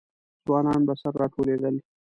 ځوانان 0.45 0.81
به 0.87 0.93
سره 1.01 1.17
راټولېدل. 1.21 1.75